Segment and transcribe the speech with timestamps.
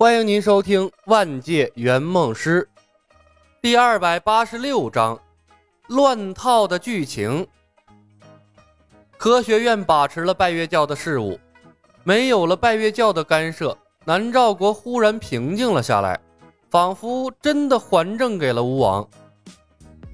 [0.00, 2.66] 欢迎您收听《万界圆梦师》
[3.60, 5.14] 第二百八十六章
[5.88, 7.44] 《乱套的剧情》。
[9.18, 11.38] 科学院把持了拜月教的事务，
[12.02, 13.76] 没有了拜月教的干涉，
[14.06, 16.18] 南诏国忽然平静了下来，
[16.70, 19.06] 仿佛真的还政给了吴王。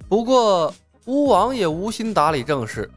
[0.09, 0.75] 不过，
[1.05, 2.91] 吴王也无心打理政事，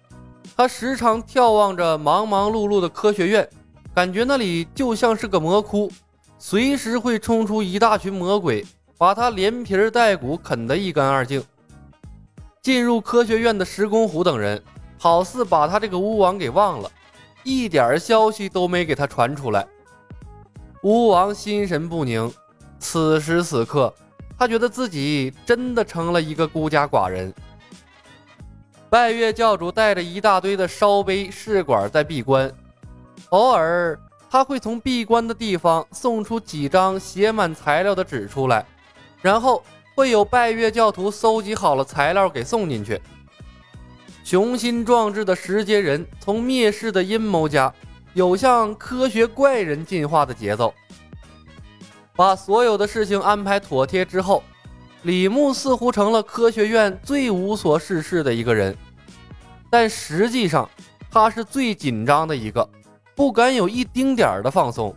[0.58, 3.48] 他时常眺望着忙忙碌碌的科学院，
[3.94, 5.92] 感觉那里就像是个魔窟。
[6.42, 8.66] 随时会冲出一大群魔鬼，
[8.98, 11.44] 把他连皮带骨啃得一干二净。
[12.62, 14.62] 进入科学院的石公虎等人，
[14.98, 16.90] 好似把他这个巫王给忘了，
[17.44, 19.68] 一点消息都没给他传出来。
[20.84, 22.32] 巫王心神不宁，
[22.80, 23.94] 此时此刻，
[24.38, 27.34] 他觉得自己真的成了一个孤家寡人。
[28.90, 32.50] 拜月教主带着一大堆的烧杯试管在闭关，
[33.30, 34.00] 偶尔。
[34.30, 38.64] 他会从闭关的地方送出几张写满材料的纸出来，
[39.22, 39.64] 然后
[39.96, 43.02] 会有拜月教徒搜集好了材料给送进去。
[44.24, 47.74] 雄心壮志的石阶人从灭世的阴谋家，
[48.14, 50.72] 有向科学怪人进化的节奏。
[52.16, 54.44] 把所有的事情安排妥帖之后，
[55.04, 58.78] 李牧似乎成了科学院最无所事事的一个人，
[59.72, 60.70] 但实际上
[61.10, 62.70] 他是最紧张的一个。
[63.20, 64.96] 不敢有一丁点儿的放松。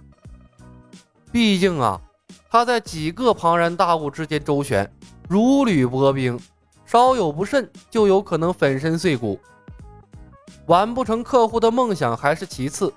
[1.33, 2.01] 毕竟啊，
[2.49, 4.89] 他在几个庞然大物之间周旋，
[5.29, 6.39] 如履薄冰，
[6.87, 9.41] 稍有不慎就有可能粉身碎骨。
[10.67, 12.95] 完不成客户的梦想还是其次，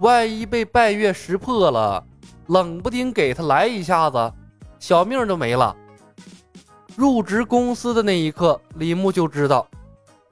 [0.00, 2.04] 万一被拜月识破了，
[2.48, 4.32] 冷不丁给他来一下子，
[4.78, 5.74] 小命都没了。
[6.94, 9.66] 入职公司的那一刻，李牧就知道，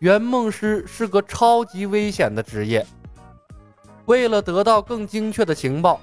[0.01, 2.87] 圆梦师是个超级危险的职业。
[4.11, 6.01] 为了得到更精确的情报，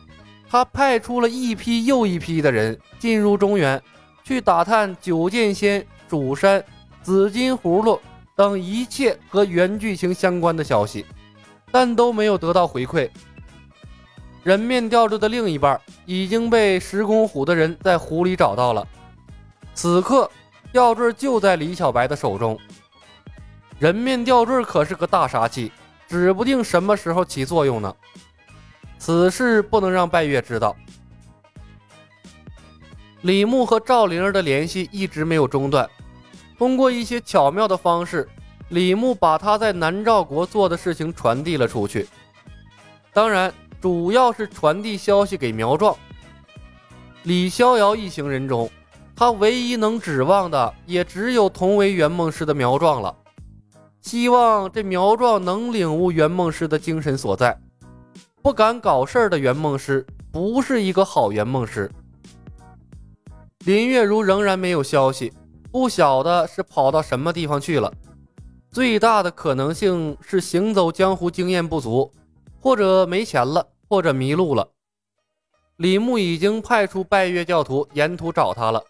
[0.49, 3.83] 他派出了一批又一批的人进入中原，
[4.23, 6.63] 去打探九剑仙、主山、
[7.03, 7.99] 紫金葫芦
[8.33, 11.05] 等一切和原剧情相关的消息，
[11.69, 13.09] 但都没有得到回馈。
[14.41, 18.87] 人面吊坠的另一半已经被石公虎的人在湖里找到了，
[19.73, 20.31] 此刻
[20.71, 22.57] 吊坠就在李小白的手中。
[23.79, 25.73] 人面吊坠可是个大杀器。
[26.07, 27.93] 指不定什么时候起作用呢。
[28.97, 30.75] 此事不能让拜月知道。
[33.21, 35.89] 李牧和赵灵儿的联系一直没有中断，
[36.57, 38.27] 通过一些巧妙的方式，
[38.69, 42.07] 李牧把他在南诏国做的事情传递了出去。
[43.13, 45.95] 当然，主要是传递消息给苗壮。
[47.23, 48.69] 李逍遥一行人中，
[49.15, 53.15] 他唯一能指望的也只有同为圆梦师的苗壮了。
[54.07, 57.59] 希望这苗壮能领悟圆梦师的精神所在。
[58.41, 61.91] 不敢搞事儿的圆梦师不是一个好圆梦师。
[63.65, 65.33] 林月如仍然没有消息，
[65.73, 67.93] 不晓得是跑到什么地方去了。
[68.71, 72.09] 最大的可能性是行走江湖经验不足，
[72.61, 74.65] 或者没钱了，或者迷路了。
[75.75, 78.81] 李牧已经派出拜月教徒沿途找他了。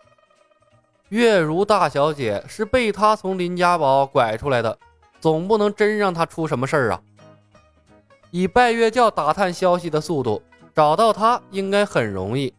[1.09, 4.77] 月如大小姐是被他从林家堡拐出来的。
[5.19, 7.01] 总不能真让他出什么事儿啊！
[8.31, 10.41] 以拜月教打探消息的速度，
[10.75, 12.53] 找到他应该很容易。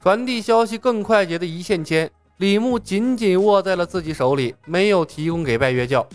[0.00, 6.06] 传递消息更快捷的一线牵，李牧紧紧握在了自己手里，没有提供给拜月教。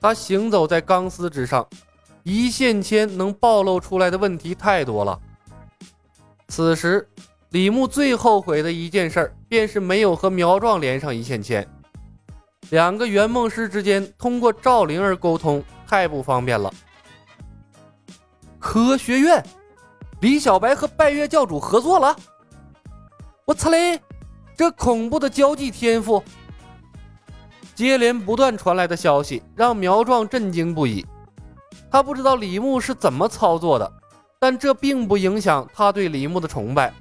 [0.00, 1.66] 他行走在钢丝之上，
[2.24, 5.18] 一线牵能暴露出来的问题太多了。
[6.48, 7.08] 此时，
[7.50, 11.66] 李牧最后悔的一件事，便是没有和苗壮连上一线牵。
[12.70, 16.72] 两个圆梦师之间通过赵灵儿沟通太不方便了。
[18.58, 19.44] 科学院，
[20.20, 22.16] 李小白和拜月教主合作了。
[23.44, 24.00] 我擦嘞，
[24.56, 26.22] 这恐怖的交际天赋！
[27.74, 31.04] 接连不断传来的消息让苗壮震惊不已。
[31.90, 33.92] 他不知道李牧是怎么操作的，
[34.38, 36.92] 但这并不影响他对李牧的崇拜。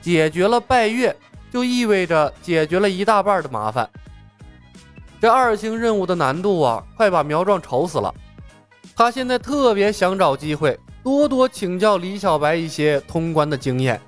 [0.00, 1.16] 解决了拜月，
[1.52, 3.88] 就意味着解决了一大半的麻烦。
[5.22, 8.12] 这二星任务的难度啊，快把苗壮愁死了。
[8.96, 14.02] 他现在特别想找机会多多请教李小白一些通关的经验，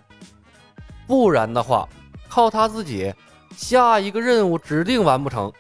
[1.06, 1.88] 不然的话，
[2.28, 3.14] 靠他自己，
[3.56, 5.52] 下一个任务指定完不成。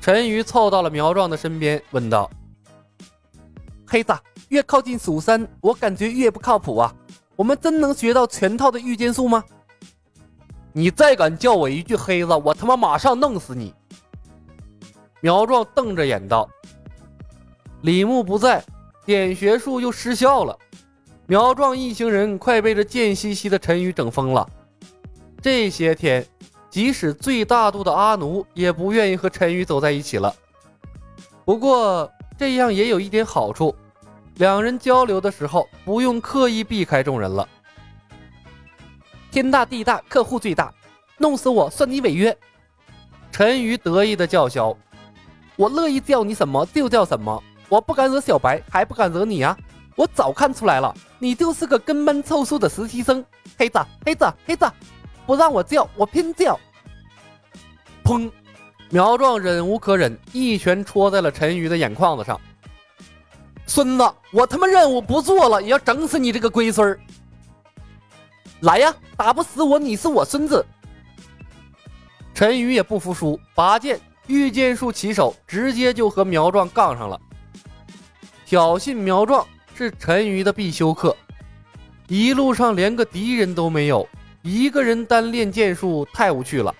[0.00, 2.30] 陈鱼凑到了苗壮的身边，问道
[3.84, 4.16] ：“黑子，
[4.50, 6.94] 越靠近蜀山，我感觉越不靠谱啊！
[7.34, 9.42] 我们真能学到全套的御剑术吗？
[10.72, 13.74] 你再敢叫我一句黑子，我他妈马上弄死你！”
[15.20, 16.48] 苗壮瞪着眼道
[17.82, 18.64] ：“李牧不在，
[19.04, 20.56] 点穴术又失效了。
[21.26, 24.48] 苗壮一行人快被这贱兮兮的陈宇整疯了。
[25.42, 26.26] 这些天，
[26.70, 30.34] 即使最大度的阿奴也不愿意和陈宇走在一起了。
[31.44, 33.74] 不过这样也有一点好处，
[34.36, 37.48] 两人交流的时候不用刻意避开众人了。
[39.30, 40.72] 天大地大，客户最大，
[41.18, 42.36] 弄死我算你违约。
[43.30, 44.76] 陈宇得意的叫嚣
[45.58, 49.58] ：“我乐意叫你什么就叫什么，我不敢惹小白，还不敢惹你啊！
[49.96, 53.24] 我早看出来了，你就是个跟班凑数的实习生。
[53.58, 54.70] 黑子，黑子，黑子，
[55.26, 56.56] 不让我叫，我偏叫！”
[58.04, 58.30] 砰！
[58.90, 62.40] 苗壮忍无可忍，一拳戳在了陈宇的眼眶子上。
[63.66, 67.00] 孙子，我他妈任务不做了，也要整死你这个龟孙儿！
[68.60, 70.64] 来呀，打不死我，你是我孙子！
[72.32, 77.20] 陈宇也不服输，拔剑，御剑术起手，直接就和苗壮杠上了。
[78.46, 81.16] 挑衅苗壮是陈宇的必修课，
[82.06, 84.08] 一路上连个敌人都没有，
[84.42, 86.74] 一个人单练剑术太无趣了，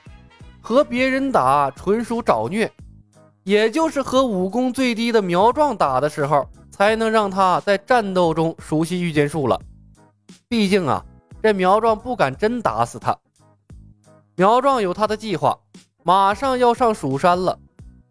[0.61, 2.71] 和别人打纯属找虐。
[3.45, 9.59] 也就是和武功最低的苗壮打的时候，才能让他在战斗中熟悉御剑术了。
[10.49, 11.03] 毕竟啊，
[11.43, 13.17] 这苗壮不敢真打死他。
[14.37, 15.59] 苗壮有他的计划，
[16.09, 17.59] 马上要上蜀山了。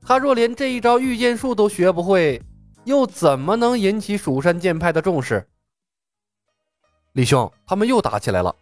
[0.05, 2.39] 他若连这一招御剑术都学不会，
[2.83, 5.47] 又怎么能引起蜀山剑派的重视？
[7.13, 8.55] 李兄，他们又打起来了。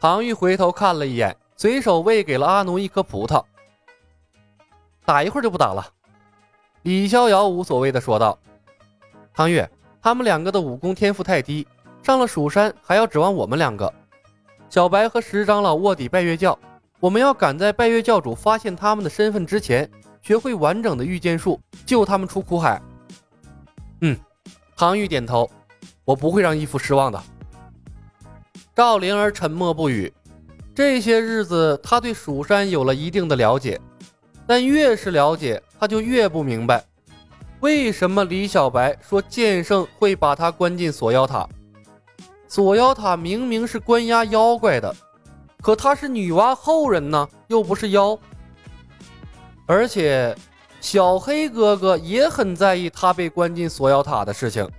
[0.00, 3.40] 唐玉回头看了一眼，随手喂给了阿奴一颗葡萄。
[5.04, 5.86] 打一会儿就不打了。
[6.82, 8.36] 李逍遥无所谓的说道
[9.32, 9.64] ：“唐玉，
[10.02, 11.64] 他们两个的武功天赋太低，
[12.02, 13.94] 上了蜀山还要指望我们两个。”
[14.68, 16.58] 小白和石长老卧底拜月教，
[17.00, 19.90] 我们要赶在拜月教主发现他们的身份之前，
[20.22, 22.80] 学会完整的御剑术，救他们出苦海。
[24.00, 24.16] 嗯，
[24.76, 25.50] 唐玉点头，
[26.04, 27.22] 我不会让义父失望的。
[28.74, 30.12] 赵灵儿沉默不语。
[30.74, 33.80] 这些日子，他对蜀山有了一定的了解，
[34.46, 36.84] 但越是了解，他就越不明白，
[37.60, 41.48] 为什么李小白说剑圣会把他关进锁妖塔。
[42.48, 44.92] 锁妖塔明明是关押妖怪的，
[45.64, 48.18] 可她是女娲后人呢，又不是妖。
[49.64, 50.36] 而且，
[50.78, 54.70] 小黑哥哥也很在意他被关进锁妖塔的事情。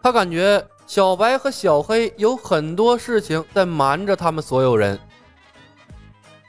[0.00, 4.96] 他感觉小白和小黑有很多事情在瞒着他们所有人。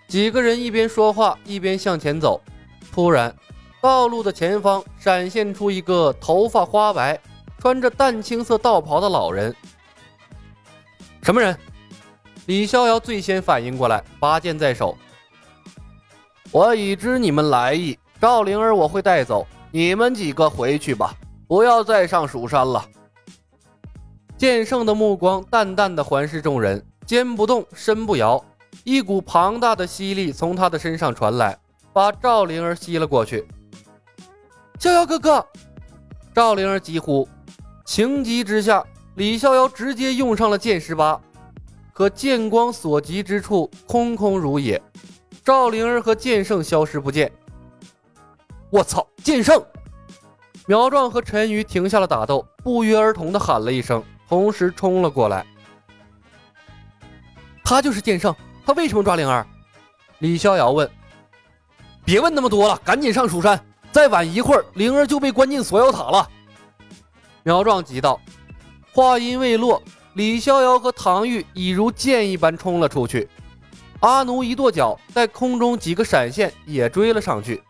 [0.07, 2.39] 几个人一边说话一边向前走，
[2.91, 3.35] 突然，
[3.81, 7.19] 道路的前方闪现出一个头发花白、
[7.57, 9.55] 穿着淡青色道袍的老人。
[11.23, 11.57] 什么人？
[12.49, 14.97] 李逍遥最先反应过来，拔剑在手。
[16.51, 21.13] 我已知你们来意，赵灵儿我会带走，你们几个回去吧，
[21.47, 22.83] 不要再上蜀山了。
[24.35, 28.43] 剑圣的目光淡淡的环视众人，肩不动，身不摇，
[28.83, 31.55] 一股庞大的吸力从他的身上传来，
[31.93, 33.47] 把赵灵儿吸了过去。
[34.79, 35.45] 逍遥哥哥！
[36.33, 37.29] 赵灵儿急呼，
[37.85, 38.83] 情急之下。
[39.17, 41.19] 李逍遥直接用上了剑十八，
[41.99, 44.81] 可剑光所及之处空空如也，
[45.43, 47.29] 赵灵儿和剑圣消失不见。
[48.69, 49.05] 我操！
[49.21, 49.61] 剑圣！
[50.65, 55.45] 苗壮和陈鱼停下了打斗，不约而同的喊了一声，同时冲了过来。
[57.65, 58.33] 他就是剑圣，
[58.65, 59.45] 他为什么抓灵儿？
[60.19, 60.89] 李逍遥问。
[62.05, 66.25] 别问那么多了，赶紧上蜀山，再晚一会儿，灵儿就被关进锁妖塔了。
[67.43, 68.17] 苗壮急道。
[68.93, 69.83] 话音未落，
[70.19, 73.29] 李逍遥和唐玉已如箭一般冲了出去。
[74.01, 77.63] 阿奴一跺脚，在空中几个闪现也追了上去。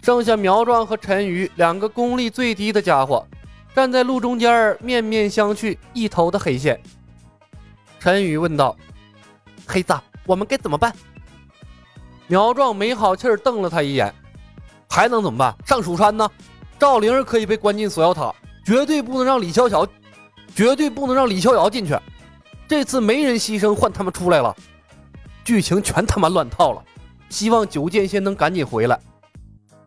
[0.00, 3.26] 剩下苗壮和陈鱼两个功力最低的家伙，
[3.74, 6.80] 站在路中间，面面相觑，一头的黑线。
[8.00, 8.74] 陈宇问道
[9.68, 9.94] ：“黑子，
[10.24, 10.90] 我们该怎么办？”
[12.28, 14.10] 苗壮没好气儿瞪了他一眼
[14.88, 15.54] ：“还能怎么办？
[15.66, 16.26] 上蜀山呢？
[16.78, 18.34] 赵灵儿可以被关进锁妖塔。”
[18.64, 19.86] 绝对不能让李逍遥，
[20.54, 21.98] 绝对不能让李逍遥进去。
[22.68, 24.54] 这次没人牺牲，换他们出来了，
[25.44, 26.82] 剧情全他妈乱套了。
[27.28, 28.98] 希望九剑仙能赶紧回来。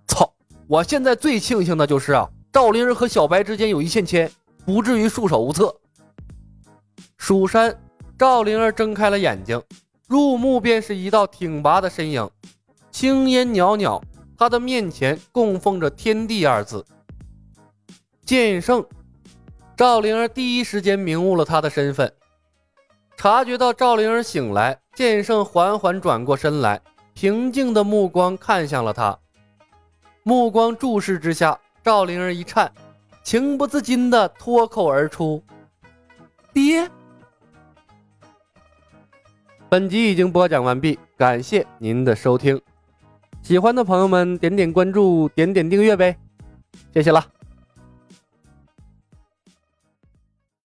[0.08, 0.30] 操！
[0.68, 4.30] 我现在最庆幸的就是啊，赵灵儿和小白之间有一线牵，
[4.66, 5.74] 不至于束手无策。
[7.18, 7.74] 蜀山，
[8.18, 9.62] 赵灵儿睁开了眼睛，
[10.08, 12.30] 入目便是一道挺拔的身影，
[12.92, 14.02] 青烟袅袅，
[14.38, 16.86] 他的面前供奉着“天地”二字。
[18.26, 18.86] 剑圣
[19.78, 22.12] 赵灵儿第一时间明悟了他的身份，
[23.16, 26.82] 察觉到赵灵儿醒来，剑圣缓缓转过身来，
[27.14, 29.16] 平静的目光看向了他。
[30.24, 32.72] 目光注视之下，赵灵儿一颤，
[33.22, 35.44] 情不自禁的脱口而出。
[36.52, 36.90] 爹。
[39.70, 42.60] 本集已经播讲完毕，感谢您的收听，
[43.44, 46.18] 喜欢的朋友们点点关注，点点订阅呗，
[46.92, 47.24] 谢谢啦。